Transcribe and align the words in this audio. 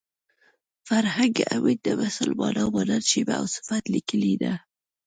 فرهنګ 0.87 1.35
عمید 1.53 1.79
د 1.83 1.87
مثل 2.01 2.27
مانا 2.39 2.65
مانند 2.73 3.05
شبیه 3.11 3.35
او 3.39 3.45
صفت 3.55 3.83
لیکلې 3.93 4.33
ده 4.41 4.53